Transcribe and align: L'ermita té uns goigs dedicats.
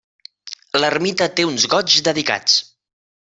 L'ermita 0.79 1.27
té 1.41 1.45
uns 1.49 1.67
goigs 1.75 1.99
dedicats. 2.09 2.57